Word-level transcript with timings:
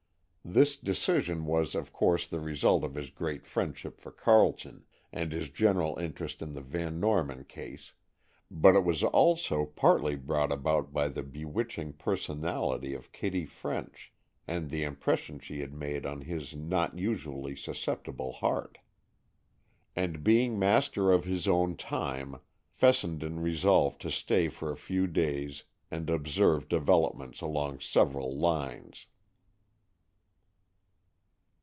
This 0.43 0.75
decision 0.75 1.45
was, 1.45 1.75
of 1.75 1.93
course, 1.93 2.25
the 2.25 2.39
result 2.39 2.83
of 2.83 2.95
his 2.95 3.11
great 3.11 3.45
friendship 3.45 4.01
for 4.01 4.11
Carleton, 4.11 4.83
and 5.13 5.31
his 5.31 5.49
general 5.49 5.97
interest 5.99 6.41
in 6.41 6.53
the 6.53 6.61
Van 6.61 6.99
Norman 6.99 7.45
case, 7.45 7.93
but 8.49 8.75
it 8.75 8.83
was 8.83 9.03
also 9.03 9.67
partly 9.67 10.15
brought 10.15 10.51
about 10.51 10.91
by 10.91 11.09
the 11.09 11.21
bewitching 11.21 11.93
personality 11.93 12.95
of 12.95 13.11
Kitty 13.11 13.45
French 13.45 14.11
and 14.47 14.71
the 14.71 14.83
impression 14.83 15.39
she 15.39 15.59
had 15.59 15.73
made 15.75 16.07
on 16.07 16.21
his 16.21 16.55
not 16.55 16.97
usually 16.97 17.55
susceptible 17.55 18.33
heart. 18.33 18.79
And 19.95 20.23
being 20.23 20.57
master 20.57 21.11
of 21.13 21.23
his 21.23 21.47
own 21.47 21.77
time, 21.77 22.41
Fessenden 22.67 23.39
resolved 23.39 24.01
to 24.01 24.11
stay 24.11 24.49
for 24.49 24.71
a 24.71 24.75
few 24.75 25.05
days 25.05 25.65
and 25.91 26.09
observe 26.09 26.67
developments 26.67 27.41
along 27.41 27.79
several 27.79 28.35
lines. 28.35 29.05